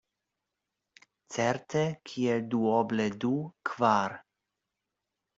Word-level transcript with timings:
Certe, 1.33 1.83
kiel 2.11 2.41
duoble 2.53 3.05
du 3.25 3.31
kvar. 3.71 4.17